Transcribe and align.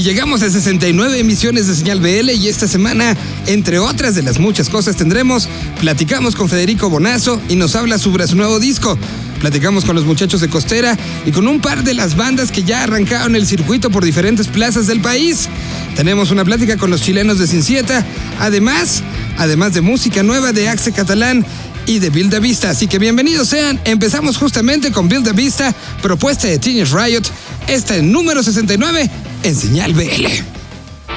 Y 0.00 0.02
llegamos 0.02 0.40
a 0.40 0.48
69 0.48 1.18
emisiones 1.18 1.66
de 1.66 1.74
Señal 1.74 2.00
BL 2.00 2.30
y 2.30 2.48
esta 2.48 2.66
semana, 2.66 3.14
entre 3.46 3.78
otras 3.78 4.14
de 4.14 4.22
las 4.22 4.38
muchas 4.38 4.70
cosas 4.70 4.96
tendremos, 4.96 5.46
platicamos 5.78 6.36
con 6.36 6.48
Federico 6.48 6.88
Bonazo 6.88 7.38
y 7.50 7.56
nos 7.56 7.76
habla 7.76 7.98
sobre 7.98 8.26
su 8.26 8.34
nuevo 8.34 8.58
disco. 8.58 8.96
Platicamos 9.40 9.84
con 9.84 9.94
los 9.94 10.06
muchachos 10.06 10.40
de 10.40 10.48
Costera 10.48 10.96
y 11.26 11.32
con 11.32 11.46
un 11.46 11.60
par 11.60 11.84
de 11.84 11.92
las 11.92 12.16
bandas 12.16 12.50
que 12.50 12.62
ya 12.62 12.82
arrancaron 12.82 13.36
el 13.36 13.46
circuito 13.46 13.90
por 13.90 14.02
diferentes 14.02 14.48
plazas 14.48 14.86
del 14.86 15.02
país. 15.02 15.50
Tenemos 15.96 16.30
una 16.30 16.46
plática 16.46 16.78
con 16.78 16.88
los 16.88 17.02
chilenos 17.02 17.38
de 17.38 17.46
Cincieta, 17.46 18.06
además, 18.38 19.02
además 19.36 19.74
de 19.74 19.82
música 19.82 20.22
nueva 20.22 20.54
de 20.54 20.70
Axe 20.70 20.92
Catalán 20.92 21.44
y 21.84 21.98
de 21.98 22.08
Build 22.08 22.40
Vista. 22.40 22.70
Así 22.70 22.86
que 22.86 22.98
bienvenidos 22.98 23.48
sean. 23.48 23.78
Empezamos 23.84 24.38
justamente 24.38 24.92
con 24.92 25.10
Build 25.10 25.30
Vista, 25.34 25.74
propuesta 26.00 26.48
de 26.48 26.58
Teenage 26.58 26.96
Riot, 26.96 27.24
esta 27.66 27.98
en 27.98 28.10
número 28.10 28.42
69 28.42 29.10
en 29.42 29.56
Señal 29.56 29.94
BL. 29.94 30.26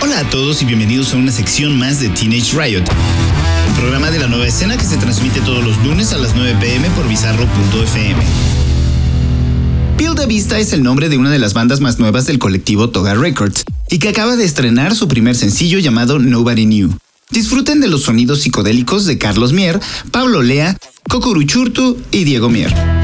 Hola 0.02 0.20
a 0.20 0.30
todos 0.30 0.62
y 0.62 0.66
bienvenidos 0.66 1.14
a 1.14 1.18
una 1.18 1.32
sección 1.32 1.78
más 1.78 2.00
de 2.00 2.10
Teenage 2.10 2.58
Riot, 2.58 2.84
un 3.68 3.76
programa 3.76 4.12
de 4.12 4.20
la 4.20 4.28
nueva 4.28 4.48
escena 4.48 4.78
que 4.78 4.86
se 4.86 4.98
transmite 4.98 5.42
todos 5.42 5.64
los 5.64 5.78
lunes 5.84 6.14
a 6.14 6.18
las 6.18 6.36
9 6.36 6.58
pm 6.60 6.90
por 6.92 7.08
bizarro.fm. 7.08 8.22
Build 9.98 10.20
the 10.20 10.26
Vista 10.26 10.60
es 10.60 10.74
el 10.74 10.84
nombre 10.84 11.10
de 11.10 11.18
una 11.18 11.30
de 11.30 11.40
las 11.40 11.54
bandas 11.54 11.80
más 11.80 12.00
nuevas 12.00 12.26
del 12.26 12.40
colectivo 12.40 12.90
Toga 12.90 13.14
Records 13.14 13.66
y 13.90 14.00
que 14.00 14.10
acaba 14.10 14.36
de 14.36 14.46
estrenar 14.46 14.96
su 14.96 15.08
primer 15.08 15.36
sencillo 15.36 15.80
llamado 15.80 16.20
Nobody 16.20 16.66
Knew. 16.66 16.98
Disfruten 17.30 17.82
de 17.82 17.88
los 17.88 18.04
sonidos 18.04 18.42
psicodélicos 18.42 19.06
de 19.06 19.18
Carlos 19.18 19.54
Mier, 19.54 19.80
Pablo 20.12 20.42
Lea, 20.42 20.78
Cocoruchurtu 21.10 21.98
y 22.12 22.24
Diego 22.24 22.50
Mier. 22.50 23.03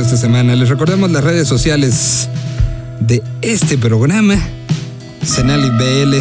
Esta 0.00 0.16
semana. 0.16 0.54
Les 0.54 0.68
recordamos 0.68 1.10
las 1.10 1.24
redes 1.24 1.48
sociales 1.48 2.28
de 3.00 3.22
este 3.42 3.78
programa. 3.78 4.36
Senal 5.22 5.70
BL 5.72 6.14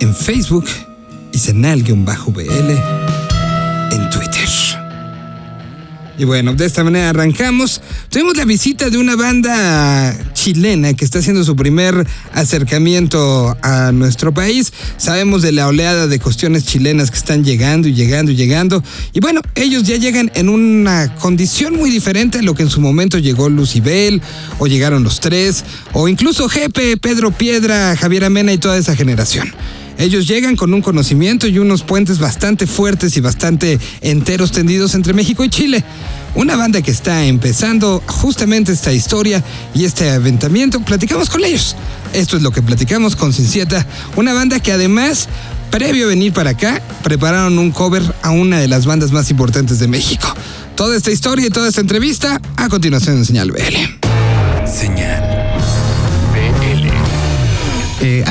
en 0.00 0.14
Facebook 0.14 0.66
y 1.32 1.38
Senal-BL 1.38 2.70
en 3.90 4.10
Twitter. 4.10 4.83
Y 6.16 6.24
bueno, 6.24 6.54
de 6.54 6.64
esta 6.64 6.84
manera 6.84 7.10
arrancamos. 7.10 7.80
Tuvimos 8.08 8.36
la 8.36 8.44
visita 8.44 8.88
de 8.88 8.98
una 8.98 9.16
banda 9.16 10.16
chilena 10.32 10.94
que 10.94 11.04
está 11.04 11.18
haciendo 11.18 11.42
su 11.42 11.56
primer 11.56 12.06
acercamiento 12.32 13.56
a 13.62 13.90
nuestro 13.92 14.32
país. 14.32 14.72
Sabemos 14.96 15.42
de 15.42 15.52
la 15.52 15.66
oleada 15.66 16.06
de 16.06 16.20
cuestiones 16.20 16.64
chilenas 16.64 17.10
que 17.10 17.16
están 17.16 17.44
llegando 17.44 17.88
y 17.88 17.94
llegando 17.94 18.30
y 18.30 18.36
llegando. 18.36 18.82
Y 19.12 19.20
bueno, 19.20 19.40
ellos 19.56 19.82
ya 19.82 19.96
llegan 19.96 20.30
en 20.34 20.48
una 20.48 21.14
condición 21.16 21.74
muy 21.74 21.90
diferente 21.90 22.38
a 22.38 22.42
lo 22.42 22.54
que 22.54 22.62
en 22.62 22.70
su 22.70 22.80
momento 22.80 23.18
llegó 23.18 23.48
Lucibel, 23.48 24.22
o 24.58 24.66
llegaron 24.66 25.02
los 25.02 25.20
tres, 25.20 25.64
o 25.92 26.08
incluso 26.08 26.48
Jepe, 26.48 26.96
Pedro 26.96 27.32
Piedra, 27.32 27.96
Javier 27.96 28.24
Amena 28.24 28.52
y 28.52 28.58
toda 28.58 28.78
esa 28.78 28.94
generación. 28.94 29.52
Ellos 29.98 30.26
llegan 30.26 30.56
con 30.56 30.74
un 30.74 30.82
conocimiento 30.82 31.46
y 31.46 31.58
unos 31.58 31.82
puentes 31.82 32.18
bastante 32.18 32.66
fuertes 32.66 33.16
y 33.16 33.20
bastante 33.20 33.78
enteros 34.00 34.52
tendidos 34.52 34.94
entre 34.94 35.12
México 35.12 35.44
y 35.44 35.50
Chile. 35.50 35.84
Una 36.34 36.56
banda 36.56 36.82
que 36.82 36.90
está 36.90 37.24
empezando 37.26 38.02
justamente 38.06 38.72
esta 38.72 38.92
historia 38.92 39.42
y 39.74 39.84
este 39.84 40.10
aventamiento. 40.10 40.80
Platicamos 40.80 41.30
con 41.30 41.44
ellos. 41.44 41.76
Esto 42.12 42.36
es 42.36 42.42
lo 42.42 42.50
que 42.50 42.62
platicamos 42.62 43.16
con 43.16 43.32
Cincieta, 43.32 43.86
una 44.16 44.32
banda 44.32 44.60
que 44.60 44.72
además, 44.72 45.28
previo 45.70 46.06
a 46.06 46.08
venir 46.08 46.32
para 46.32 46.50
acá, 46.50 46.80
prepararon 47.02 47.58
un 47.58 47.72
cover 47.72 48.02
a 48.22 48.30
una 48.30 48.60
de 48.60 48.68
las 48.68 48.86
bandas 48.86 49.12
más 49.12 49.30
importantes 49.30 49.78
de 49.78 49.88
México. 49.88 50.32
Toda 50.76 50.96
esta 50.96 51.10
historia 51.10 51.46
y 51.46 51.50
toda 51.50 51.68
esta 51.68 51.80
entrevista 51.80 52.40
a 52.56 52.68
continuación 52.68 53.16
en 53.16 53.24
Señal 53.24 53.50
BL. 53.50 54.03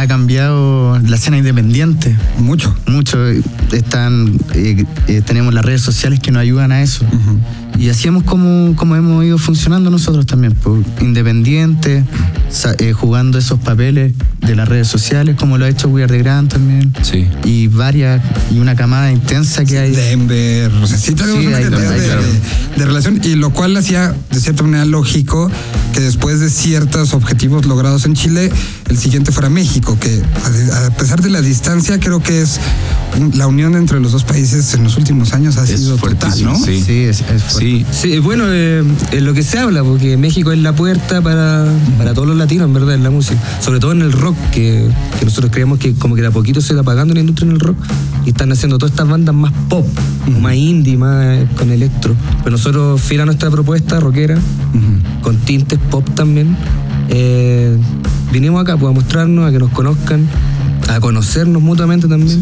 Ha 0.03 0.07
cambiado 0.07 0.99
la 0.99 1.15
escena 1.15 1.37
independiente. 1.37 2.15
Mucho. 2.37 2.75
Mucho. 2.87 3.17
Están, 3.71 4.39
eh, 4.53 4.85
eh, 5.07 5.21
tenemos 5.25 5.53
las 5.53 5.65
redes 5.65 5.81
sociales 5.81 6.19
que 6.19 6.31
nos 6.31 6.41
ayudan 6.41 6.71
a 6.71 6.81
eso. 6.81 7.05
Y 7.79 7.89
así 7.89 8.07
hemos 8.07 8.23
como, 8.23 8.75
como 8.75 8.95
hemos 8.95 9.23
ido 9.25 9.37
funcionando 9.39 9.89
nosotros 9.89 10.25
también, 10.27 10.53
pues, 10.53 10.85
independientes, 11.01 12.03
eh, 12.79 12.93
jugando 12.93 13.39
esos 13.39 13.59
papeles 13.59 14.13
de 14.41 14.55
las 14.55 14.67
redes 14.67 14.87
sociales, 14.87 15.35
como 15.39 15.57
lo 15.57 15.65
ha 15.65 15.69
hecho 15.69 15.87
We 15.89 16.03
Are 16.03 16.11
The 16.13 16.19
Grand 16.21 16.49
también. 16.51 16.93
Sí. 17.01 17.27
Y 17.45 17.67
varias, 17.67 18.21
y 18.51 18.59
una 18.59 18.75
camada 18.75 19.11
intensa 19.11 19.65
que 19.65 19.79
hay. 19.79 19.91
Denver, 19.91 20.71
o 20.71 20.85
sea, 20.87 20.97
sí 20.97 21.15
tenemos 21.15 21.41
Sí, 21.41 21.47
una 21.47 21.57
hay- 21.57 21.63
cantidad 21.63 21.91
hay- 21.93 21.99
de, 21.99 22.05
claro. 22.05 22.21
de- 22.21 22.79
de 22.79 22.85
relación 22.85 23.21
y 23.23 23.35
lo 23.35 23.49
cual 23.51 23.75
hacía 23.77 24.13
de 24.31 24.39
cierta 24.39 24.63
manera 24.63 24.85
lógico 24.85 25.49
que 25.93 25.99
después 26.01 26.39
de 26.39 26.49
ciertos 26.49 27.13
objetivos 27.13 27.65
logrados 27.65 28.05
en 28.05 28.13
Chile, 28.15 28.51
el 28.93 28.99
siguiente 28.99 29.31
fuera 29.31 29.49
México, 29.49 29.97
que 29.99 30.21
a, 30.85 30.89
pesar 30.91 31.19
de 31.21 31.31
la 31.31 31.41
distancia 31.41 31.99
creo 31.99 32.21
que 32.21 32.43
es 32.43 32.59
la 33.33 33.47
unión 33.47 33.75
entre 33.75 33.99
los 33.99 34.11
dos 34.11 34.23
países 34.23 34.73
en 34.75 34.83
los 34.83 34.97
últimos 34.97 35.33
años 35.33 35.57
ha 35.57 35.63
Es 35.63 35.79
sido 35.79 35.97
total, 35.97 36.43
¿no? 36.43 36.55
sí. 36.55 36.81
Sí, 36.85 37.03
es, 37.03 37.21
es 37.21 37.43
fuerte. 37.43 37.59
Sí, 37.59 37.85
Sí, 37.91 38.19
bueno, 38.19 38.45
eh, 38.49 38.83
es 39.11 39.21
lo 39.23 39.33
que 39.33 39.41
se 39.41 39.57
habla, 39.57 39.83
porque 39.83 40.15
México 40.15 40.51
es 40.51 40.59
la 40.59 40.75
puerta 40.75 41.21
para, 41.21 41.65
para 41.97 42.13
todos 42.13 42.27
los 42.27 42.37
latinos, 42.37 42.67
en 42.67 42.73
verdad, 42.75 42.93
en 42.93 43.03
la 43.03 43.09
música. 43.09 43.39
Sobre 43.61 43.79
todo 43.79 43.93
en 43.93 44.01
el 44.03 44.11
rock, 44.11 44.35
que, 44.51 44.87
que 45.19 45.25
nosotros 45.25 45.51
creemos 45.51 45.79
que 45.79 45.93
como 45.95 46.13
que 46.15 46.21
de 46.21 46.27
a 46.27 46.31
poquito 46.31 46.61
se 46.61 46.73
está 46.73 46.81
apagando 46.81 47.15
la 47.15 47.21
industria 47.21 47.47
en 47.47 47.53
el 47.53 47.59
rock 47.59 47.77
y 48.25 48.29
están 48.29 48.51
haciendo 48.51 48.77
todas 48.77 48.91
estas 48.91 49.07
bandas 49.07 49.33
más 49.33 49.53
pop, 49.69 49.87
o 50.27 50.39
más 50.39 50.53
indie, 50.55 50.97
más 50.97 51.23
eh, 51.25 51.47
con 51.57 51.71
electro. 51.71 52.15
Pero 52.43 52.51
nosotros, 52.51 53.01
fiel 53.01 53.21
a 53.21 53.25
nuestra 53.25 53.49
propuesta 53.49 53.99
rockera, 53.99 54.37
con 55.23 55.37
tintes 55.37 55.79
pop 55.89 56.07
también, 56.13 56.55
eh, 57.09 57.75
vinimos 58.33 58.59
acá 58.61 58.75
pues, 58.75 58.89
a 58.89 58.93
mostrarnos, 58.95 59.47
a 59.47 59.51
que 59.51 59.59
nos 59.59 59.69
conozcan, 59.69 60.27
a 60.89 60.99
conocernos 60.99 61.61
mutuamente 61.61 62.07
también. 62.07 62.41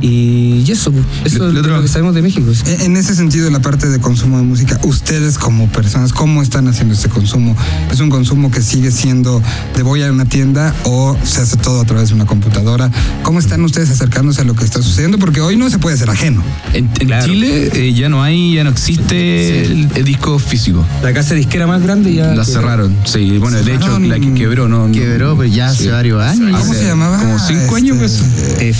Y 0.00 0.64
eso, 0.70 0.92
eso 1.24 1.38
Lo- 1.50 1.60
es 1.60 1.66
lo 1.66 1.82
que 1.82 1.88
sabemos 1.88 2.14
de 2.14 2.22
México. 2.22 2.52
sí. 2.54 2.62
E- 2.66 2.84
En 2.84 2.96
ese 2.96 3.14
sentido, 3.14 3.50
la 3.50 3.60
parte 3.60 3.88
de 3.88 3.98
consumo 3.98 4.36
de 4.38 4.42
música, 4.44 4.78
ustedes 4.82 5.38
como 5.38 5.68
personas, 5.68 6.12
¿cómo 6.12 6.42
están 6.42 6.68
haciendo 6.68 6.94
este 6.94 7.08
consumo? 7.08 7.56
¿Es 7.90 8.00
un 8.00 8.10
consumo 8.10 8.50
que 8.50 8.62
sigue 8.62 8.90
siendo 8.90 9.42
de 9.74 9.82
voy 9.82 10.02
a 10.02 10.10
una 10.12 10.24
tienda 10.24 10.74
o 10.84 11.16
se 11.24 11.40
hace 11.42 11.56
todo 11.56 11.80
a 11.80 11.84
través 11.84 12.08
de 12.10 12.14
una 12.14 12.26
computadora? 12.26 12.90
¿Cómo 13.22 13.38
están 13.38 13.64
ustedes 13.64 13.90
acercándose 13.90 14.40
a 14.42 14.44
lo 14.44 14.54
que 14.54 14.64
está 14.64 14.82
sucediendo? 14.82 15.18
Porque 15.18 15.40
hoy 15.40 15.56
no 15.56 15.68
se 15.70 15.78
puede 15.78 15.96
ser 15.96 16.10
ajeno. 16.10 16.42
En, 16.72 16.90
en 17.00 17.06
Claro. 17.06 17.26
Chile 17.26 17.70
eh, 17.72 17.92
ya 17.94 18.08
no 18.08 18.22
hay, 18.22 18.54
ya 18.54 18.64
no 18.64 18.70
existe 18.70 19.64
el, 19.64 19.88
el 19.94 20.04
disco 20.04 20.38
físico. 20.38 20.84
La 21.02 21.12
casa 21.12 21.34
disquera 21.34 21.66
más 21.66 21.82
grande 21.82 22.14
ya. 22.14 22.34
La 22.34 22.44
cerraron, 22.44 22.94
sí. 23.04 23.38
Bueno, 23.38 23.62
de 23.62 23.74
hecho, 23.74 23.98
la 23.98 24.18
que 24.18 24.32
quebró, 24.34 24.68
¿no? 24.68 24.90
Quebró, 24.92 25.36
pero 25.36 25.48
ya 25.48 25.68
hace 25.68 25.84
Sí. 25.84 25.88
varios 25.88 26.22
años. 26.22 26.50
¿Cómo 26.60 26.72
Hace 26.72 26.82
se 26.82 26.86
llamaba? 26.88 27.18
como 27.18 27.38
cinco 27.38 27.76
años, 27.76 27.96
pues. 27.98 28.20
Eh, 28.60 28.74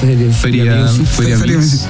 feria, 0.00 0.32
Feria, 0.32 0.74
Music, 0.86 1.06
Feria 1.06 1.38
Feria. 1.38 1.56
Music. 1.56 1.80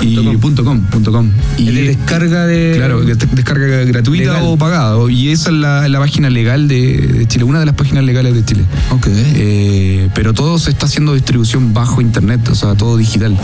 y 0.00 0.36
punto 0.36 0.64
.com, 0.64 0.80
punto 0.82 1.12
.com. 1.12 1.30
y 1.56 1.66
de 1.66 1.82
descarga 1.82 2.46
de. 2.46 2.74
Claro, 2.76 3.02
descarga 3.02 3.84
gratuita 3.84 4.34
Legal. 4.34 4.42
o 4.44 4.56
pagada. 4.56 4.96
Y 5.10 5.30
esa 5.30 5.50
es 5.50 5.56
la, 5.56 5.88
la 5.88 5.98
página 5.98 6.30
legal 6.30 6.68
de, 6.68 6.98
de 6.98 7.26
Chile, 7.28 7.44
una 7.44 7.60
de 7.60 7.66
las 7.66 7.74
páginas 7.74 8.04
legales 8.04 8.34
de 8.34 8.44
Chile. 8.44 8.64
Ok. 8.90 9.06
Eh, 9.08 10.08
pero 10.14 10.34
todo 10.34 10.58
se 10.58 10.70
está 10.70 10.86
haciendo 10.86 11.14
distribución 11.14 11.72
bajo 11.74 12.00
internet, 12.00 12.48
o 12.50 12.54
sea, 12.54 12.74
todo 12.74 12.96
digital. 12.96 13.36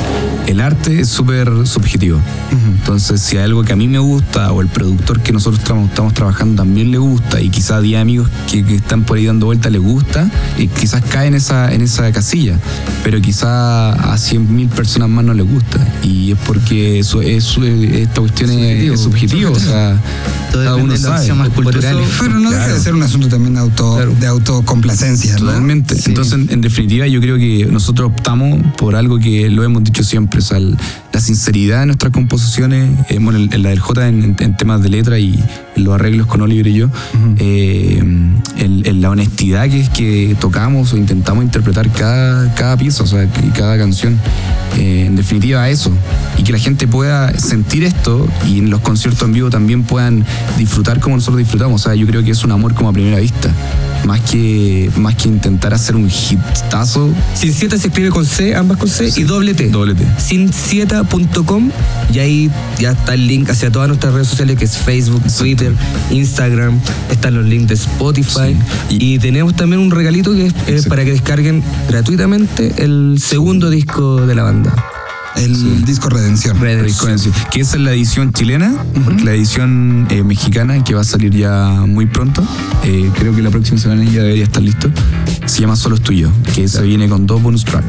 El 0.47 0.61
arte 0.61 1.01
es 1.01 1.09
súper 1.09 1.67
subjetivo. 1.67 2.21
Entonces, 2.51 3.21
si 3.21 3.37
hay 3.37 3.45
algo 3.45 3.63
que 3.65 3.73
a 3.73 3.77
mí 3.77 3.89
me 3.89 3.99
gusta 3.99 4.53
o 4.53 4.61
el 4.61 4.69
productor 4.69 5.21
que 5.21 5.33
nosotros 5.33 5.63
estamos, 5.63 5.89
estamos 5.89 6.15
trabajando 6.15 6.63
también 6.63 6.91
le 6.91 6.99
gusta 6.99 7.41
y 7.41 7.49
quizás 7.49 7.73
a 7.73 7.81
10 7.81 8.01
amigos 8.01 8.29
que, 8.51 8.65
que 8.65 8.75
están 8.75 9.05
por 9.05 9.17
ahí 9.19 9.27
dando 9.27 9.47
vuelta 9.47 9.71
le 9.71 9.79
gusta, 9.79 10.31
y 10.59 10.69
quizás 10.69 11.03
cae 11.09 11.29
en 11.29 11.35
esa, 11.35 11.73
en 11.73 11.81
esa 11.83 12.11
casilla. 12.13 12.59
Pero 13.05 13.21
quizás 13.21 13.47
a 13.47 14.15
100.000 14.17 14.69
personas 14.69 15.09
más 15.09 15.25
no 15.25 15.35
les 15.35 15.47
gusta. 15.47 15.79
Y 16.03 16.33
es 16.33 16.39
porque 16.47 16.99
eso, 16.99 17.23
eso- 17.23 17.65
esta 17.65 18.21
cuestión 18.21 18.50
es, 18.50 18.93
es 18.93 19.00
subjetivo. 19.00 19.53
O 19.53 19.59
sea, 19.59 19.97
Todo 20.50 20.65
cada 20.65 20.77
depende 20.77 20.83
uno 20.83 20.93
de 20.93 20.99
las 20.99 21.00
sabe. 21.03 21.21
opciones 21.21 21.49
Por 21.49 21.62
eso- 21.62 21.73
culturales. 21.73 22.09
Pero 22.21 22.39
no 22.41 22.51
deja 22.51 22.69
de 22.69 22.81
ser 22.81 22.94
un 22.94 23.03
asunto 23.03 23.29
también 23.29 23.56
auto, 23.56 23.94
Claro. 23.96 24.15
de 24.19 24.27
autocomplacencia, 24.27 25.32
¿no? 25.34 25.39
Totalmente. 25.41 25.94
Sí. 25.96 26.03
Entonces, 26.06 26.34
en, 26.34 26.51
en 26.51 26.61
definitiva, 26.61 27.06
yo 27.06 27.20
creo 27.20 27.37
que 27.39 27.67
nosotros 27.70 28.11
optamos 28.11 28.61
por 28.77 28.96
algo 28.96 29.19
que 29.19 29.49
lo 29.51 29.65
hemos 29.65 29.84
dicho 29.84 30.03
siempre, 30.05 30.39
o 30.41 30.43
sea, 30.43 30.58
el- 30.58 30.77
la 31.13 31.20
sinceridad 31.20 31.81
de 31.81 31.87
nuestras 31.87 32.13
composiciones, 32.13 32.91
eh, 33.08 33.19
bueno, 33.20 33.39
en, 33.39 33.53
en 33.53 33.63
la 33.63 33.69
del 33.70 33.81
J 33.81 34.08
en, 34.08 34.22
en- 34.22 34.37
en 34.39 34.56
temas 34.56 34.82
de 34.82 34.89
letra 34.89 35.19
y 35.19 35.43
los 35.76 35.94
arreglos 35.94 36.26
con 36.26 36.41
Oliver 36.43 36.67
y 36.67 36.74
yo, 36.74 36.88
eh, 37.38 37.98
en, 37.98 38.43
en 38.84 39.00
la 39.00 39.10
honestidad 39.10 39.69
que 39.69 39.81
es 39.81 39.88
que 39.88 40.36
tocamos 40.41 40.93
o 40.93 40.96
intentamos 40.96 41.44
interpretar 41.44 41.88
cada, 41.91 42.55
cada 42.55 42.76
pieza, 42.76 43.02
o 43.02 43.06
sea, 43.06 43.29
cada 43.55 43.79
canción. 43.79 44.19
Eh, 44.79 45.05
en 45.06 45.17
definitiva, 45.17 45.69
eso. 45.69 45.93
Y 46.38 46.44
que 46.44 46.52
la 46.52 46.58
gente 46.58 46.86
pueda 46.86 47.38
sentir 47.38 47.84
esto 47.84 48.26
y 48.48 48.58
en 48.58 48.70
los 48.70 48.81
conciertos 48.81 49.22
en 49.22 49.34
vivo 49.34 49.50
también 49.50 49.84
puedan 49.84 50.24
disfrutar 50.56 51.00
como 51.00 51.17
nosotros 51.17 51.38
disfrutamos. 51.38 51.82
O 51.82 51.84
sea, 51.84 51.94
yo 51.94 52.06
creo 52.06 52.22
que 52.22 52.31
es 52.31 52.44
un 52.44 52.52
amor 52.52 52.74
como 52.74 52.88
a 52.88 52.93
primera 52.93 53.19
vista. 53.19 53.50
Más 54.06 54.20
que, 54.20 54.91
más 54.96 55.14
que 55.14 55.29
intentar 55.29 55.72
hacer 55.74 55.94
un 55.94 56.10
hitazo, 56.10 57.08
Cincieta 57.36 57.79
se 57.79 57.86
escribe 57.86 58.10
con 58.10 58.26
C, 58.26 58.56
ambas 58.56 58.79
con 58.79 58.88
C, 58.88 59.12
y 59.14 59.22
doble 59.22 59.55
T. 59.55 59.69
doble 59.69 59.94
T. 59.94 60.05
Cincieta.com 60.19 61.70
y 62.12 62.19
ahí 62.19 62.50
ya 62.81 62.93
está 62.93 63.14
el 63.14 63.29
link 63.29 63.48
hacia 63.48 63.70
todas 63.70 63.86
nuestras 63.86 64.12
redes 64.12 64.26
sociales 64.26 64.58
que 64.58 64.64
es 64.64 64.76
Facebook, 64.76 65.22
Twitter, 65.38 65.62
Instagram, 66.11 66.81
están 67.11 67.35
los 67.35 67.45
links 67.47 67.69
de 67.69 67.75
Spotify 67.75 68.57
Sí. 68.89 68.97
y, 68.99 69.19
tenemos 69.19 69.55
también 69.55 69.81
un 69.81 69.91
regalito 69.91 70.33
que 70.33 70.47
es 70.47 70.55
eh, 70.67 70.89
para 70.89 71.05
que 71.05 71.13
descarguen 71.13 71.63
gratuitamente 71.89 72.73
el 72.79 73.19
segundo 73.21 73.71
disco 73.71 74.27
de 74.27 74.35
la 74.35 74.43
banda. 74.43 74.75
El 75.37 75.85
disco 75.85 76.11
Redención. 76.11 76.61
Redención. 76.61 77.19
Que 77.51 77.61
esa 77.61 77.77
es 77.77 77.83
la 77.83 77.93
edición 77.93 78.33
chilena, 78.33 78.85
porque 79.05 79.25
la 79.25 79.33
edición 79.33 80.07
eh, 80.11 80.23
mexicana, 80.23 80.85
que 80.85 80.95
va 80.95 81.01
a 81.01 81.05
salir 81.05 81.35
ya 81.35 81.85
muy 81.87 82.07
pronto, 82.07 82.47
eh, 82.85 83.11
creo 83.19 83.35
que 83.35 83.43
la 83.43 83.51
próxima 83.51 83.79
semana 83.79 84.05
ya 84.05 84.23
debería 84.23 84.45
estar 84.45 84.63
listo. 84.63 84.91
Se 85.46 85.61
llama 85.61 85.77
Solo 85.77 85.96
es 85.96 86.03
tuyo, 86.03 86.31
que 86.55 86.69
se 86.69 86.82
viene 86.82 87.08
con 87.08 87.27
dos 87.27 87.43
bonus 87.43 87.65
tracks. 87.65 87.87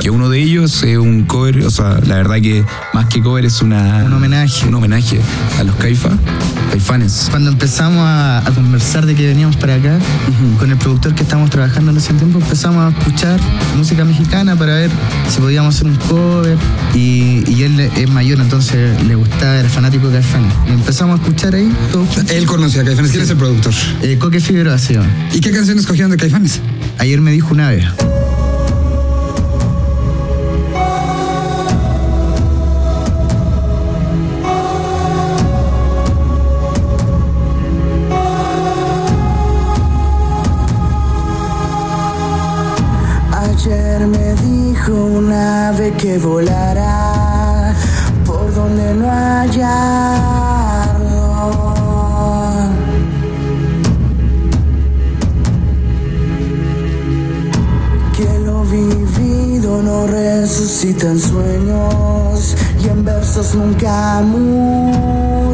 Que 0.00 0.10
uno 0.10 0.28
de 0.28 0.40
ellos 0.40 0.82
es 0.82 0.98
un 0.98 1.24
cover, 1.24 1.64
o 1.64 1.70
sea, 1.70 2.00
la 2.06 2.16
verdad 2.16 2.36
que 2.36 2.64
más 2.94 3.06
que 3.06 3.20
cover 3.22 3.44
es 3.44 3.62
una, 3.62 4.04
Un 4.04 4.12
homenaje. 4.12 4.66
Un 4.66 4.74
homenaje 4.74 5.20
a 5.58 5.64
los 5.64 5.74
Caifa, 5.76 6.10
Caifanes. 6.70 7.28
Cuando 7.30 7.50
empezamos 7.50 8.00
a, 8.00 8.46
a 8.46 8.50
conversar 8.52 9.06
de 9.06 9.14
que 9.14 9.26
veníamos 9.26 9.56
para 9.56 9.74
acá, 9.74 9.98
con 10.58 10.70
el 10.70 10.76
productor 10.78 11.14
que 11.14 11.22
estábamos 11.22 11.50
trabajando 11.50 11.90
en 11.90 11.96
ese 11.96 12.14
tiempo, 12.14 12.38
empezamos 12.38 12.84
a 12.84 12.96
escuchar 12.96 13.40
música 13.76 14.04
mexicana 14.04 14.56
para 14.56 14.74
ver 14.74 14.90
si 15.28 15.40
podíamos 15.40 15.74
hacer 15.74 15.88
un 15.88 15.96
cover. 15.96 16.56
Y, 16.94 17.44
y 17.50 17.62
él 17.64 17.80
es 17.80 18.10
mayor, 18.10 18.40
entonces 18.40 19.02
le 19.04 19.14
gustaba, 19.14 19.56
era 19.56 19.68
fanático 19.68 20.08
de 20.08 20.20
Caifanes. 20.20 20.52
Y 20.68 20.72
empezamos 20.72 21.18
a 21.18 21.22
escuchar 21.22 21.54
ahí 21.54 21.70
todo. 21.92 22.06
Él 22.30 22.46
conocía 22.46 22.82
a 22.82 22.84
Caifanes. 22.84 23.10
¿Quién 23.10 23.22
es 23.24 23.30
el 23.30 23.36
productor? 23.36 23.74
Eh, 24.02 24.16
Coque 24.18 24.40
Figueroa. 24.40 24.76
¿Y 25.32 25.40
qué 25.40 25.50
canción 25.50 25.78
escogieron 25.78 26.10
de 26.10 26.16
Caifanes? 26.16 26.60
Ayer 26.98 27.20
me 27.20 27.30
dijo 27.30 27.52
una 27.52 27.70
vez. 27.70 27.84
Ayer 43.32 44.06
me 44.06 44.34
dijo 44.34 44.92
un 44.92 45.32
ave 45.32 45.92
que 45.92 46.18
volará 46.18 47.74
por 48.24 48.54
donde 48.54 48.94
no 48.94 49.10
haya 49.10 50.65
resucita 60.46 61.08
en 61.08 61.18
sueños 61.18 62.54
y 62.80 62.88
en 62.88 63.04
versos 63.04 63.56
nunca 63.56 64.22
murió. 64.22 65.45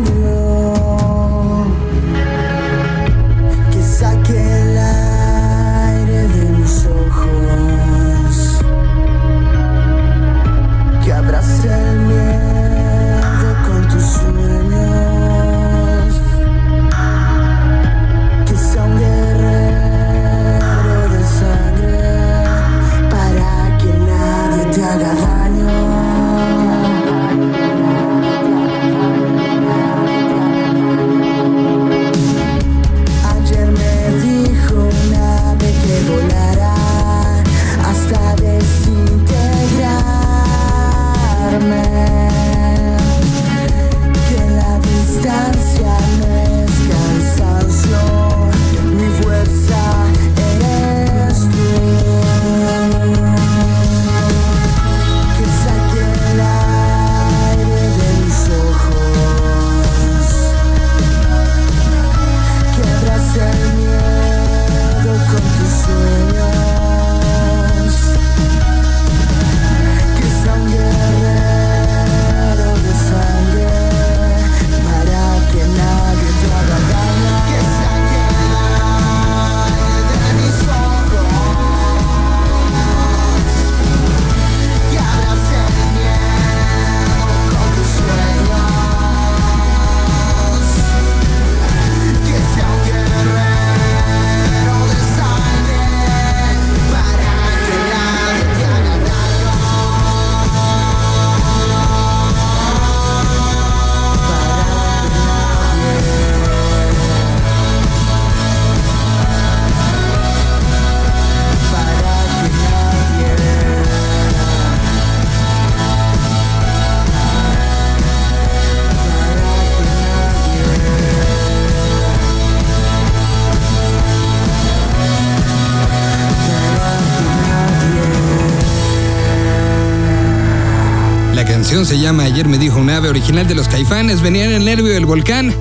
Se 131.72 131.98
llama 131.98 132.24
Ayer 132.24 132.46
me 132.46 132.58
dijo 132.58 132.78
un 132.78 132.90
ave, 132.90 133.08
original 133.08 133.48
de 133.48 133.54
los 133.54 133.66
Caifanes, 133.66 134.20
venía 134.20 134.44
en 134.44 134.52
el 134.52 134.64
nervio 134.64 134.92
del 134.92 135.06
volcán. 135.06 135.54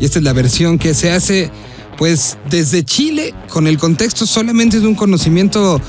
Y 0.00 0.04
esta 0.04 0.18
es 0.18 0.24
la 0.24 0.32
versión 0.32 0.76
que 0.76 0.92
se 0.92 1.12
hace, 1.12 1.52
pues, 1.96 2.36
desde 2.50 2.84
Chile, 2.84 3.32
con 3.48 3.68
el 3.68 3.78
contexto 3.78 4.26
solamente 4.26 4.80
de 4.80 4.88
un 4.88 4.96
conocimiento 4.96 5.80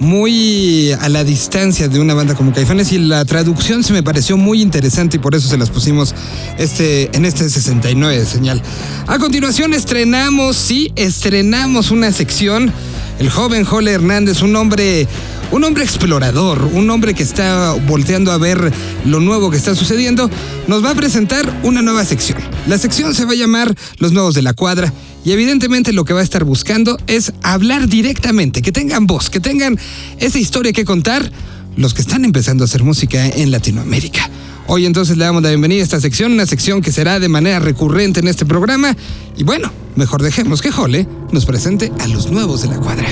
muy 0.00 0.92
a 0.92 1.08
la 1.08 1.24
distancia 1.24 1.88
de 1.88 1.98
una 1.98 2.12
banda 2.12 2.34
como 2.34 2.52
Caifanes 2.52 2.92
y 2.92 2.98
la 2.98 3.24
traducción 3.24 3.82
se 3.82 3.94
me 3.94 4.02
pareció 4.02 4.36
muy 4.36 4.60
interesante 4.60 5.16
y 5.16 5.20
por 5.20 5.34
eso 5.34 5.48
se 5.48 5.56
las 5.56 5.70
pusimos 5.70 6.14
este, 6.58 7.10
en 7.16 7.24
este 7.24 7.48
69 7.48 8.18
de 8.18 8.26
señal. 8.26 8.62
A 9.06 9.18
continuación 9.18 9.72
estrenamos, 9.72 10.56
sí, 10.56 10.92
estrenamos 10.94 11.90
una 11.90 12.12
sección. 12.12 12.70
El 13.18 13.30
joven 13.30 13.64
Jole 13.64 13.92
Hernández, 13.92 14.42
un 14.42 14.54
hombre 14.56 15.08
un 15.50 15.64
hombre 15.64 15.84
explorador, 15.84 16.64
un 16.72 16.88
hombre 16.90 17.14
que 17.14 17.22
está 17.22 17.72
volteando 17.86 18.32
a 18.32 18.38
ver 18.38 18.72
lo 19.04 19.20
nuevo 19.20 19.50
que 19.50 19.56
está 19.56 19.74
sucediendo, 19.74 20.30
nos 20.68 20.84
va 20.84 20.90
a 20.90 20.94
presentar 20.94 21.60
una 21.62 21.82
nueva 21.82 22.04
sección. 22.04 22.38
La 22.66 22.78
sección 22.78 23.14
se 23.14 23.24
va 23.24 23.32
a 23.32 23.36
llamar 23.36 23.74
Los 23.98 24.12
Nuevos 24.12 24.34
de 24.34 24.42
la 24.42 24.52
Cuadra 24.52 24.92
y 25.24 25.32
evidentemente 25.32 25.92
lo 25.92 26.04
que 26.04 26.12
va 26.12 26.20
a 26.20 26.24
estar 26.24 26.44
buscando 26.44 26.96
es 27.06 27.32
hablar 27.42 27.88
directamente, 27.88 28.62
que 28.62 28.72
tengan 28.72 29.06
voz, 29.06 29.28
que 29.28 29.40
tengan 29.40 29.78
esa 30.18 30.38
historia 30.38 30.72
que 30.72 30.84
contar 30.84 31.30
los 31.76 31.94
que 31.94 32.02
están 32.02 32.24
empezando 32.24 32.64
a 32.64 32.66
hacer 32.66 32.82
música 32.82 33.26
en 33.26 33.50
Latinoamérica. 33.50 34.30
Hoy 34.72 34.86
entonces 34.86 35.16
le 35.16 35.24
damos 35.24 35.42
la 35.42 35.48
bienvenida 35.48 35.80
a 35.80 35.82
esta 35.82 35.98
sección, 35.98 36.30
una 36.30 36.46
sección 36.46 36.80
que 36.80 36.92
será 36.92 37.18
de 37.18 37.28
manera 37.28 37.58
recurrente 37.58 38.20
en 38.20 38.28
este 38.28 38.46
programa. 38.46 38.94
Y 39.36 39.42
bueno, 39.42 39.72
mejor 39.96 40.22
dejemos 40.22 40.62
que 40.62 40.70
Jole 40.70 41.08
nos 41.32 41.44
presente 41.44 41.90
a 41.98 42.06
los 42.06 42.30
nuevos 42.30 42.62
de 42.62 42.68
la 42.68 42.76
cuadra. 42.76 43.08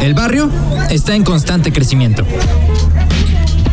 El 0.00 0.14
barrio 0.14 0.50
está 0.88 1.14
en 1.14 1.22
constante 1.22 1.74
crecimiento. 1.74 2.24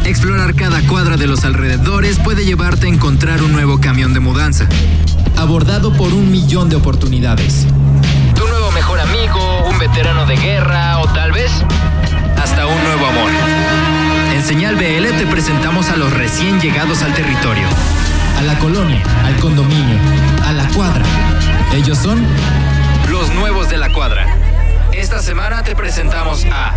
Explorar 0.04 0.56
cada 0.56 0.86
cuadra 0.88 1.16
de 1.16 1.26
los 1.28 1.46
alrededores 1.46 2.20
puede 2.20 2.44
llevarte 2.44 2.88
a 2.88 2.90
encontrar 2.90 3.42
un 3.42 3.54
nuevo 3.54 3.80
camión 3.80 4.14
de 4.14 4.20
mudanza, 4.20 4.68
abordado 5.38 5.94
por 5.94 6.14
un 6.14 6.34
millón 6.34 6.68
de 6.68 6.76
oportunidades. 6.76 7.66
Tu 8.36 8.46
nuevo 8.46 8.72
mejor 8.72 9.00
amigo, 9.00 9.70
un 9.72 9.80
veterano 9.80 10.26
de 10.26 10.36
guerra 10.36 11.00
o 11.00 11.08
tal 11.14 11.32
vez 11.32 11.50
hasta 12.36 12.68
un 12.68 12.84
nuevo 12.84 13.06
amor. 13.06 13.32
En 14.42 14.48
Señal 14.48 14.76
BL 14.76 15.20
te 15.20 15.28
presentamos 15.28 15.90
a 15.90 15.98
los 15.98 16.12
recién 16.12 16.60
llegados 16.60 17.04
al 17.04 17.14
territorio, 17.14 17.68
a 18.40 18.42
la 18.42 18.58
colonia, 18.58 19.04
al 19.24 19.36
condominio, 19.36 20.00
a 20.44 20.52
la 20.52 20.68
cuadra. 20.70 21.06
Ellos 21.76 22.00
son 22.00 22.20
los 23.12 23.32
nuevos 23.36 23.70
de 23.70 23.78
la 23.78 23.94
cuadra. 23.94 24.26
Esta 24.94 25.22
semana 25.22 25.64
te 25.64 25.76
presentamos 25.76 26.44
a 26.52 26.74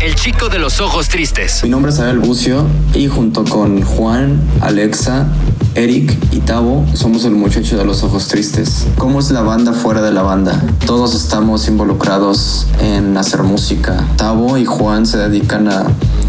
El 0.00 0.16
chico 0.16 0.48
de 0.48 0.58
los 0.58 0.80
ojos 0.80 1.08
tristes. 1.08 1.62
Mi 1.62 1.68
nombre 1.68 1.92
es 1.92 2.00
Abel 2.00 2.18
Bucio 2.18 2.66
y 2.92 3.06
junto 3.06 3.44
con 3.44 3.82
Juan, 3.82 4.40
Alexa, 4.60 5.28
Eric 5.76 6.12
y 6.32 6.40
Tavo 6.40 6.86
somos 6.94 7.24
el 7.24 7.32
muchacho 7.32 7.78
de 7.78 7.84
los 7.84 8.02
ojos 8.02 8.26
tristes. 8.26 8.86
¿Cómo 8.98 9.20
es 9.20 9.30
la 9.30 9.42
banda 9.42 9.72
fuera 9.74 10.02
de 10.02 10.10
la 10.10 10.22
banda? 10.22 10.60
Todos 10.86 11.14
estamos 11.14 11.68
involucrados 11.68 12.66
en 12.80 13.16
hacer 13.16 13.44
música. 13.44 14.04
Tavo 14.16 14.58
y 14.58 14.64
Juan 14.64 15.06
se 15.06 15.18
dedican 15.18 15.68
a 15.68 15.84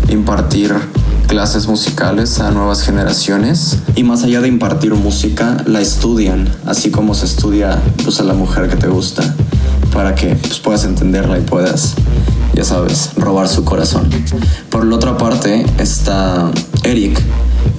impartir 0.10 0.74
clases 1.28 1.68
musicales 1.68 2.40
a 2.40 2.52
nuevas 2.52 2.84
generaciones 2.84 3.80
y 3.96 4.04
más 4.04 4.24
allá 4.24 4.42
de 4.42 4.48
impartir 4.48 4.94
música, 4.94 5.58
la 5.66 5.82
estudian, 5.82 6.50
así 6.66 6.90
como 6.90 7.14
se 7.14 7.26
estudia 7.26 7.82
pues, 8.04 8.20
a 8.20 8.24
la 8.24 8.34
mujer 8.34 8.70
que 8.70 8.78
te 8.78 8.88
gusta, 8.88 9.36
para 9.94 10.16
que 10.16 10.36
pues, 10.36 10.60
puedas 10.60 10.86
entenderla 10.86 11.38
y 11.38 11.42
puedas 11.42 11.96
ya 12.58 12.64
sabes, 12.64 13.12
robar 13.16 13.48
su 13.48 13.64
corazón. 13.64 14.10
Por 14.72 14.84
la 14.84 14.96
otra 14.96 15.16
parte 15.16 15.64
está 15.78 16.50
Eric, 16.84 17.22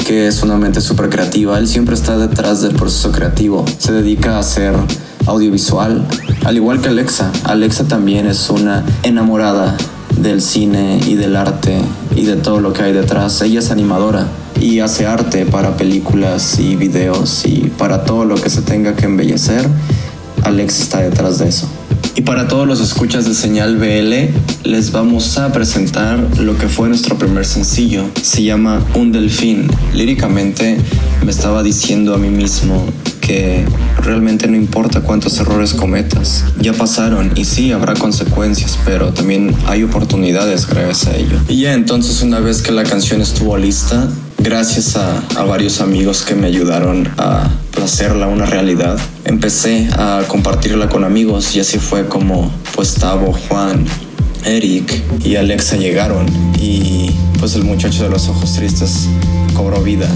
que 0.06 0.28
es 0.28 0.44
una 0.44 0.56
mente 0.56 0.80
súper 0.80 1.08
creativa. 1.08 1.58
Él 1.58 1.66
siempre 1.66 1.96
está 1.96 2.16
detrás 2.16 2.62
del 2.62 2.76
proceso 2.76 3.10
creativo. 3.10 3.64
Se 3.78 3.92
dedica 3.92 4.36
a 4.36 4.38
hacer 4.38 4.76
audiovisual, 5.26 6.06
al 6.44 6.56
igual 6.56 6.80
que 6.80 6.90
Alexa. 6.90 7.32
Alexa 7.42 7.88
también 7.88 8.28
es 8.28 8.50
una 8.50 8.84
enamorada 9.02 9.76
del 10.22 10.42
cine 10.42 11.00
y 11.06 11.14
del 11.14 11.36
arte 11.36 11.78
y 12.14 12.24
de 12.24 12.36
todo 12.36 12.60
lo 12.60 12.72
que 12.72 12.82
hay 12.82 12.92
detrás. 12.92 13.40
Ella 13.42 13.60
es 13.60 13.70
animadora 13.70 14.26
y 14.60 14.80
hace 14.80 15.06
arte 15.06 15.46
para 15.46 15.76
películas 15.76 16.58
y 16.58 16.76
videos 16.76 17.44
y 17.46 17.70
para 17.78 18.04
todo 18.04 18.24
lo 18.24 18.34
que 18.36 18.50
se 18.50 18.62
tenga 18.62 18.94
que 18.94 19.06
embellecer. 19.06 19.66
Alex 20.42 20.80
está 20.80 21.00
detrás 21.00 21.38
de 21.38 21.48
eso. 21.48 21.68
Y 22.14 22.22
para 22.22 22.48
todos 22.48 22.66
los 22.66 22.80
escuchas 22.80 23.26
de 23.26 23.34
Señal 23.34 23.76
BL, 23.76 24.68
les 24.68 24.90
vamos 24.90 25.38
a 25.38 25.52
presentar 25.52 26.18
lo 26.38 26.58
que 26.58 26.68
fue 26.68 26.88
nuestro 26.88 27.16
primer 27.16 27.44
sencillo. 27.44 28.04
Se 28.22 28.42
llama 28.42 28.84
Un 28.94 29.12
Delfín. 29.12 29.68
Líricamente 29.94 30.78
me 31.24 31.30
estaba 31.30 31.62
diciendo 31.62 32.14
a 32.14 32.18
mí 32.18 32.28
mismo 32.28 32.84
que 33.28 33.66
realmente 34.02 34.48
no 34.48 34.56
importa 34.56 35.02
cuántos 35.02 35.38
errores 35.38 35.74
cometas, 35.74 36.44
ya 36.58 36.72
pasaron 36.72 37.32
y 37.36 37.44
sí 37.44 37.72
habrá 37.72 37.92
consecuencias, 37.92 38.78
pero 38.86 39.12
también 39.12 39.54
hay 39.66 39.82
oportunidades 39.82 40.66
gracias 40.66 41.06
a 41.08 41.16
ello. 41.16 41.38
Y 41.46 41.60
ya 41.60 41.74
entonces 41.74 42.22
una 42.22 42.40
vez 42.40 42.62
que 42.62 42.72
la 42.72 42.84
canción 42.84 43.20
estuvo 43.20 43.56
lista, 43.58 44.08
gracias 44.38 44.96
a, 44.96 45.18
a 45.36 45.44
varios 45.44 45.82
amigos 45.82 46.22
que 46.22 46.34
me 46.34 46.46
ayudaron 46.46 47.06
a 47.18 47.50
hacerla 47.82 48.28
una 48.28 48.46
realidad, 48.46 48.98
empecé 49.26 49.88
a 49.92 50.22
compartirla 50.26 50.88
con 50.88 51.04
amigos 51.04 51.54
y 51.54 51.60
así 51.60 51.78
fue 51.78 52.08
como 52.08 52.50
pues 52.74 52.94
Tavo, 52.94 53.34
Juan, 53.48 53.84
Eric 54.46 55.02
y 55.22 55.36
Alexa 55.36 55.76
llegaron 55.76 56.26
y 56.58 57.10
pues 57.38 57.54
el 57.56 57.64
muchacho 57.64 58.04
de 58.04 58.08
los 58.08 58.26
ojos 58.28 58.54
tristes 58.54 59.06
cobró 59.54 59.82
vida. 59.82 60.08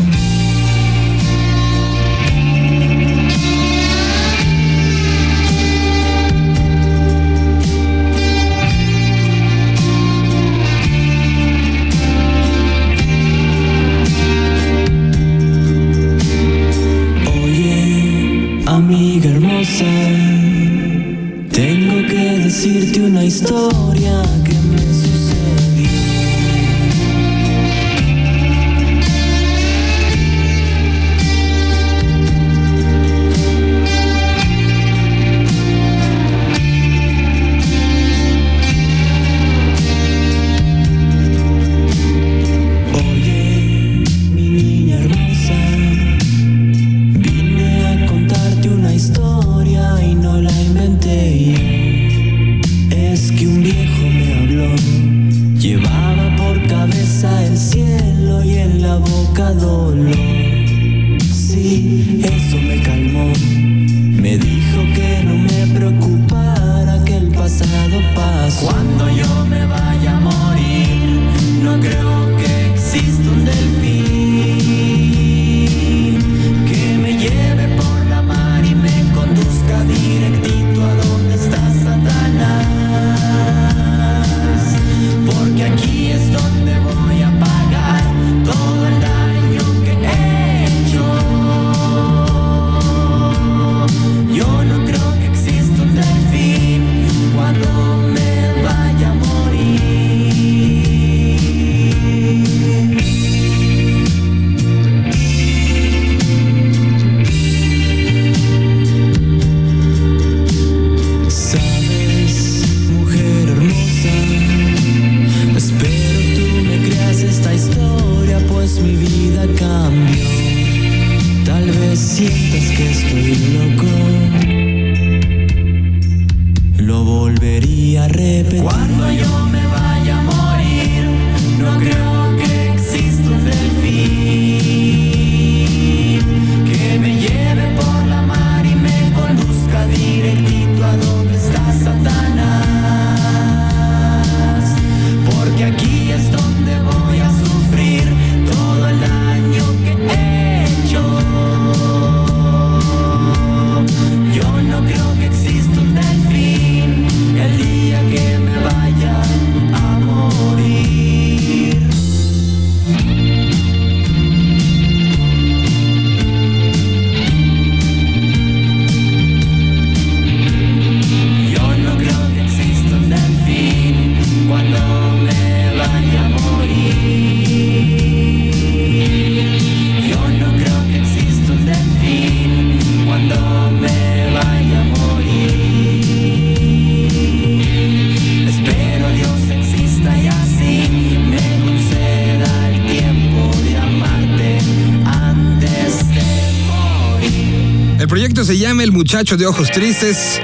El 198.03 198.09
proyecto 198.09 198.45
se 198.45 198.59
llama 198.59 198.83
El 198.83 198.91
muchacho 198.91 199.37
de 199.37 199.47
ojos 199.47 199.71
tristes 199.71 200.41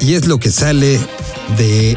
y 0.00 0.14
es 0.14 0.26
lo 0.26 0.40
que 0.40 0.50
sale 0.50 0.98
de 1.58 1.94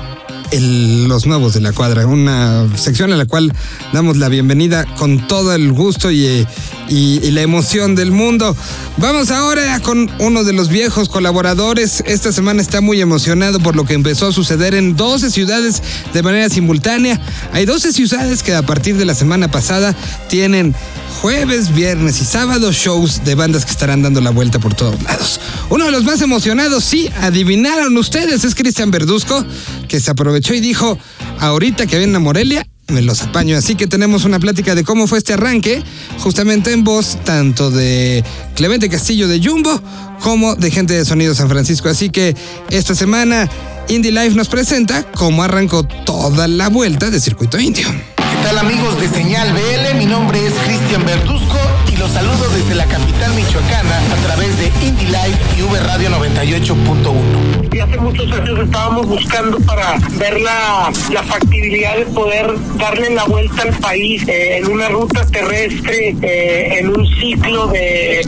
los 1.08 1.25
nuevos 1.25 1.53
de 1.53 1.62
la 1.62 1.71
cuadra, 1.71 2.06
una 2.06 2.67
sección 2.75 3.13
a 3.13 3.15
la 3.15 3.25
cual 3.25 3.53
damos 3.93 4.17
la 4.17 4.27
bienvenida 4.27 4.84
con 4.95 5.25
todo 5.25 5.56
el 5.56 5.71
gusto 5.71 6.12
y, 6.12 6.25
eh, 6.25 6.47
y- 6.89 7.32
la 7.32 7.41
emoción 7.41 7.95
del 7.95 8.12
mundo. 8.12 8.56
Vamos 8.97 9.32
ahora 9.32 9.80
con 9.82 10.10
uno 10.19 10.43
de 10.43 10.54
los 10.54 10.69
viejos 10.69 11.10
colaboradores. 11.10 12.02
Esta 12.06 12.32
semana 12.32 12.62
está 12.62 12.82
muy 12.82 13.02
emocionado 13.02 13.60
por 13.60 13.76
lo 13.76 13.86
que 13.86 13.93
empezó 13.93 14.28
a 14.28 14.32
suceder 14.32 14.73
en 14.76 14.95
12 14.95 15.30
ciudades 15.30 15.84
de 16.13 16.23
manera 16.23 16.50
simultánea. 16.50 17.19
Hay 17.54 17.65
12 17.65 17.91
ciudades 17.93 18.43
que 18.43 18.56
a 18.56 18.62
partir 18.63 18.95
de 18.97 19.06
la 19.06 19.13
semana 19.15 19.52
pasada 19.52 19.95
tienen 20.30 20.73
jueves, 21.21 21.73
viernes 21.73 22.21
y 22.21 22.26
sábado 22.26 22.71
shows 22.71 23.23
de 23.26 23.36
bandas 23.36 23.65
que 23.65 23.71
estarán 23.71 24.02
dando 24.04 24.21
la 24.21 24.30
vuelta 24.30 24.60
por 24.60 24.73
todos 24.73 25.02
lados. 25.04 25.39
Uno 25.69 25.86
de 25.86 25.91
los 25.91 26.04
más 26.04 26.21
emocionados, 26.21 26.84
sí, 26.84 27.10
adivinaron 27.21 27.97
ustedes, 27.97 28.43
es 28.43 28.56
Cristian 28.56 28.91
Verduzco, 28.91 29.43
que 29.88 30.00
se 30.00 30.12
aprovechó 30.12 30.54
y 30.54 30.60
dijo, 30.62 30.97
ahorita 31.39 31.88
que 31.88 31.97
vienen 31.97 32.15
a 32.15 32.19
Morelia, 32.19 32.67
los 32.88 33.21
apaño. 33.21 33.58
Así 33.58 33.76
que 33.76 33.88
tenemos 33.88 34.26
una 34.26 34.39
plática 34.39 34.76
de 34.76 34.84
cómo 34.84 35.08
fue 35.08 35.17
este 35.17 35.34
arranque, 35.34 35.84
justamente 36.19 36.71
en 36.71 36.84
voz 36.84 37.17
tanto 37.23 37.69
de 37.69 38.23
Clemente 38.56 38.89
Castillo 38.89 39.28
de 39.28 39.41
Jumbo 39.43 39.82
como 40.21 40.56
de 40.56 40.71
gente 40.71 40.93
de 40.93 41.06
Sonido 41.06 41.36
San 41.36 41.50
Francisco. 41.50 41.89
Así 41.89 42.10
que 42.10 42.36
esta 42.69 42.95
semana 42.95 43.50
Indie 43.89 44.12
Life 44.12 44.36
nos 44.36 44.47
presenta 44.47 45.04
cómo 45.12 45.43
arrancó 45.43 45.84
toda 45.84 46.47
la 46.47 46.69
vuelta 46.69 47.10
de 47.10 47.19
Circuito 47.19 47.60
Indio. 47.60 47.88
¿Qué 48.15 48.23
tal 48.43 48.58
amigos 48.58 49.00
de 49.00 49.10
Señal 49.10 49.52
BL? 49.54 49.97
Mi 49.97 50.06
nombre 50.06 50.45
es 50.45 50.54
Cristian 50.65 51.06
Verduzco 51.06 51.58
los 51.99 52.12
saludo 52.12 52.47
desde 52.53 52.75
la 52.75 52.86
capital 52.86 53.33
michoacana 53.33 53.97
a 54.13 54.15
través 54.27 54.55
de 54.60 54.67
Indie 54.86 55.07
Live 55.07 55.38
y 55.57 55.62
V 55.63 55.79
Radio 55.79 56.10
98.1. 56.12 57.73
Y 57.75 57.79
hace 57.79 57.97
muchos 57.97 58.31
años 58.31 58.60
estábamos 58.60 59.07
buscando 59.07 59.60
para 59.62 59.97
ver 60.19 60.39
la, 60.41 60.91
la 61.12 61.23
factibilidad 61.23 61.97
de 61.97 62.05
poder 62.05 62.53
darle 62.77 63.10
la 63.12 63.23
vuelta 63.25 63.63
al 63.63 63.73
país 63.79 64.23
eh, 64.27 64.57
en 64.57 64.67
una 64.71 64.89
ruta 64.89 65.25
terrestre, 65.25 66.15
eh, 66.21 66.77
en 66.79 66.89
un 66.89 67.05
ciclo 67.19 67.67
de, 67.67 68.21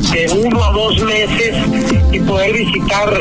uno 0.45 0.63
a 0.63 0.71
dos 0.71 1.03
meses 1.03 1.55
y 2.11 2.19
poder 2.19 2.53
visitar. 2.53 3.19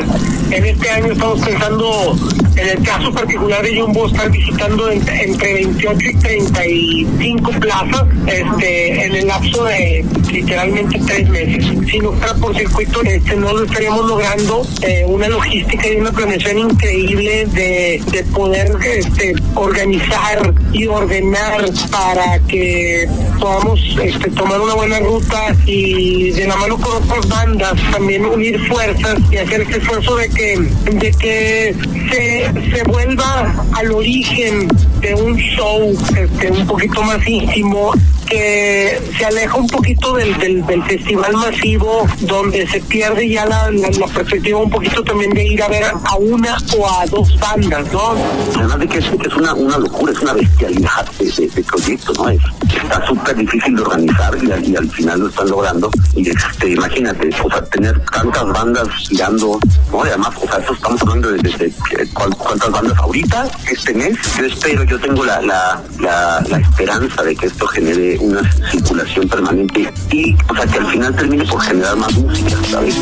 En 0.51 0.65
este 0.65 0.89
año 0.89 1.13
estamos 1.13 1.39
pensando, 1.41 2.15
en 2.55 2.69
el 2.69 2.83
caso 2.83 3.11
particular 3.13 3.61
de 3.61 3.79
Jumbo, 3.79 4.07
estar 4.07 4.31
visitando 4.31 4.89
en- 4.89 5.07
entre 5.07 5.53
28 5.53 6.09
y 6.09 6.13
35 6.15 7.51
plazas 7.59 8.03
este, 8.25 9.05
en 9.05 9.15
el 9.15 9.27
lapso 9.27 9.63
de 9.65 10.03
literalmente 10.41 10.99
tres 11.05 11.29
meses. 11.29 11.65
Si 11.89 11.99
no 11.99 12.13
fuera 12.13 12.33
por 12.35 12.55
circuito, 12.55 13.01
este, 13.03 13.35
no 13.35 13.53
lo 13.53 13.65
estaríamos 13.65 14.05
logrando. 14.07 14.65
eh, 14.81 15.03
una 15.05 15.27
logística 15.27 15.87
y 15.87 15.95
una 15.97 16.11
planeación 16.11 16.59
increíble 16.59 17.45
de, 17.47 18.01
de 18.11 18.23
poder 18.25 18.71
este, 18.85 19.33
organizar 19.55 20.53
y 20.71 20.87
ordenar 20.87 21.65
para 21.91 22.39
que 22.47 23.07
podamos 23.39 23.79
este, 24.01 24.29
tomar 24.31 24.61
una 24.61 24.75
buena 24.75 24.99
ruta 24.99 25.55
y 25.65 26.31
de 26.31 26.47
la 26.47 26.55
mano 26.55 26.77
con 26.77 27.03
otras 27.03 27.27
bandas 27.27 27.73
también 27.91 28.25
unir 28.25 28.59
fuerzas 28.67 29.17
y 29.31 29.37
hacer 29.37 29.61
este 29.61 29.77
esfuerzo 29.77 30.15
de 30.15 30.29
que, 30.29 30.57
de 30.91 31.11
que 31.11 31.75
se, 32.11 32.71
se 32.75 32.83
vuelva 32.83 33.65
al 33.73 33.91
origen 33.91 34.67
de 35.01 35.13
un 35.15 35.35
show 35.37 35.97
este, 36.15 36.51
un 36.51 36.67
poquito 36.67 37.01
más 37.03 37.25
íntimo 37.27 37.93
que 38.29 39.01
se 39.17 39.25
aleja 39.25 39.55
un 39.55 39.67
poquito 39.67 40.13
del, 40.13 40.37
del, 40.37 40.65
del 40.65 40.83
festival 40.83 41.33
masivo 41.33 42.07
donde 42.21 42.67
se 42.67 42.79
pierde 42.81 43.27
ya 43.27 43.45
la, 43.45 43.71
la, 43.71 43.89
la 43.89 44.07
perspectiva 44.07 44.59
un 44.59 44.69
poquito 44.69 45.03
también 45.03 45.31
de 45.31 45.45
ir 45.45 45.63
a 45.63 45.67
ver 45.67 45.83
a 45.83 46.15
una 46.15 46.57
o 46.77 46.89
a 46.89 47.05
dos 47.07 47.37
bandas, 47.39 47.91
¿no? 47.91 48.15
Además 48.55 48.79
de 48.79 48.87
que 48.87 48.97
es, 48.99 49.05
es 49.05 49.35
una, 49.35 49.53
una 49.53 49.77
locura, 49.77 50.13
es 50.13 50.19
una 50.19 50.33
bestialidad 50.33 51.09
de, 51.19 51.63
proyecto, 51.63 52.13
¿no? 52.13 52.29
Es, 52.29 52.41
está 52.77 53.05
súper 53.05 53.35
difícil 53.35 53.75
de 53.75 53.81
organizar 53.81 54.37
y, 54.41 54.75
al- 54.75 54.89
final 54.89 55.19
lo 55.19 55.27
están 55.29 55.49
logrando. 55.49 55.89
Y 56.15 56.29
este, 56.29 56.71
imagínate, 56.71 57.29
o 57.43 57.49
sea, 57.49 57.63
tener 57.65 57.99
tantas 58.05 58.47
bandas 58.47 58.87
girando, 59.07 59.59
¿no? 59.91 60.01
Además, 60.03 60.29
o 60.41 60.47
sea, 60.47 60.57
esto 60.57 60.73
estamos 60.73 61.01
hablando 61.01 61.31
de, 61.31 61.73
cuántas 62.13 62.71
bandas 62.71 62.97
ahorita, 62.97 63.47
este 63.71 63.93
mes. 63.93 64.17
Yo 64.37 64.45
espero, 64.45 64.83
yo 64.83 64.99
tengo 64.99 65.23
la, 65.23 65.41
la, 65.41 65.81
la, 65.99 66.59
esperanza 66.59 67.23
de 67.23 67.35
que 67.35 67.47
esto 67.47 67.67
genere 67.67 68.17
una 68.19 68.41
circulación 68.71 69.27
permanente 69.27 69.91
y, 70.11 70.35
o 70.49 70.55
sea, 70.55 70.65
que 70.65 70.79
al 70.79 70.87
final 70.87 71.15
termine 71.15 71.45
por 71.45 71.61
generar 71.61 71.95
más 71.97 72.13
música, 72.13 72.57
¿sabes? 72.69 72.95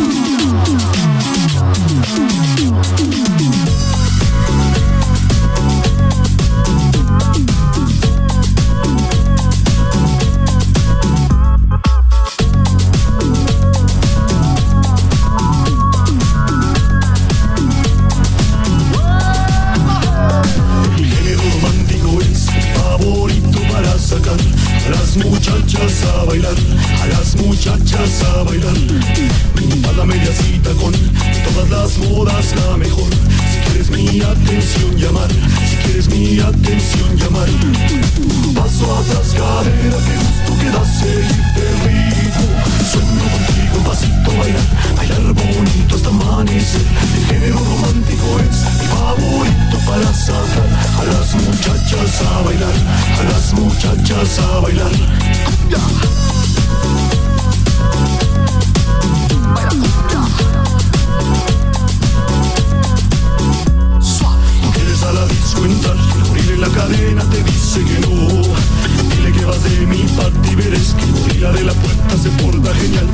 Mi 0.00 0.13
muchachas 54.24 54.38
a 54.56 54.60
bailar. 54.60 54.90
Cumbia. 54.90 55.78
Quieres 64.72 65.02
a 65.02 65.12
la 65.12 65.26
disco 65.26 65.64
entrar, 65.64 65.96
abrirle 66.22 66.56
la 66.56 66.68
cadena 66.68 67.22
te 67.24 67.42
dice 67.44 67.84
que 67.84 68.00
no. 68.00 68.14
Dile 69.14 69.32
que 69.32 69.44
vas 69.44 69.62
de 69.62 69.86
mi 69.86 70.02
parte 70.16 70.50
y 70.50 70.54
verás 70.54 70.94
que 70.94 71.06
gorila 71.20 71.52
de 71.52 71.64
la 71.64 71.72
puerta 71.74 72.16
se 72.16 72.30
porta 72.30 72.74
genial. 72.74 73.06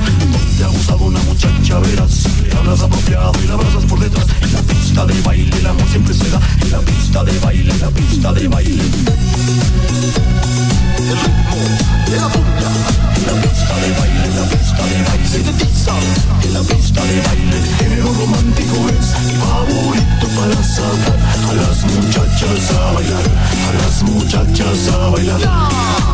Te 0.56 0.64
ha 0.64 0.68
gustado 0.68 1.04
una 1.04 1.20
muchacha, 1.20 1.80
verás. 1.80 2.24
Le 2.44 2.56
hablas 2.56 2.80
apropiado 2.82 3.32
y 3.42 3.48
la 3.48 3.54
abrazas 3.54 3.84
por 3.84 3.98
detrás. 3.98 4.26
En 4.42 4.52
la 4.52 4.62
pista 4.62 5.06
de 5.06 5.20
baile 5.22 5.56
el 5.58 5.66
amor 5.66 5.88
siempre 5.88 6.14
se 6.14 6.30
da. 6.30 6.40
En 6.60 6.70
la 6.70 6.78
pista 6.80 7.24
de 7.24 7.38
baile, 7.40 7.72
en 7.72 7.80
la 7.80 7.90
pista 7.90 8.32
de 8.32 8.48
baile. 8.48 8.84
La. 12.10 12.26
En 12.26 13.26
la 13.26 13.40
pista 13.40 13.74
de 13.76 13.92
baile, 13.98 14.24
en 14.24 14.36
la 14.36 14.42
pista 14.48 14.84
de 14.84 15.02
baile. 15.04 15.28
Sintetiza. 15.28 15.92
En 16.42 16.54
la 16.54 16.60
pista 16.60 17.04
de 17.04 17.20
baile. 17.22 17.56
El 17.56 17.74
género 17.76 18.12
romántico 18.12 18.76
es 18.88 19.20
mi 19.24 19.34
favorito 19.34 20.26
para 20.36 20.62
sacar 20.62 21.18
a 21.48 21.54
las 21.54 21.84
muchachas 21.84 22.74
a 22.74 22.92
bailar. 22.92 23.24
A 23.68 23.82
las 23.82 24.02
muchachas 24.02 24.88
a 24.88 25.08
bailar. 25.10 26.09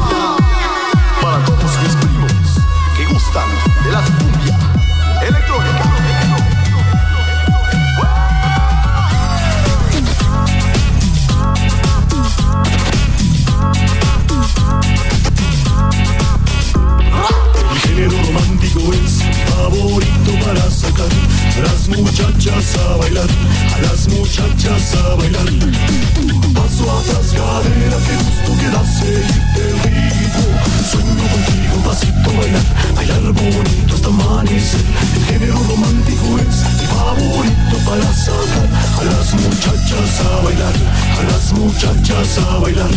A 42.17 42.59
bailar. 42.59 42.91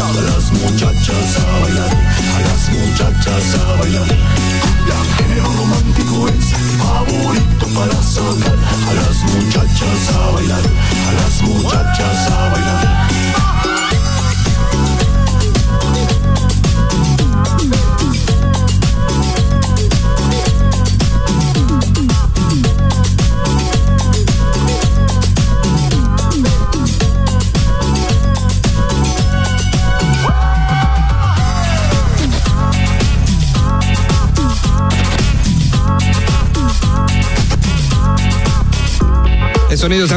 A 0.00 0.12
las 0.12 0.52
muchachas 0.52 1.38
a 1.38 1.60
bailar, 1.60 1.90
a 1.90 2.40
las 2.40 2.68
muchachas 2.68 3.54
a 3.54 3.74
bailar. 3.76 4.08
Cumbia, 4.60 4.98
género 5.16 5.44
romántico 5.44 6.28
es 6.28 6.52
favorito 6.78 7.66
para 7.74 8.02
sacar. 8.02 8.58
A 8.88 8.94
las 8.94 9.18
muchachas 9.32 10.14
a 10.14 10.30
bailar, 10.32 10.62
las 39.80 40.12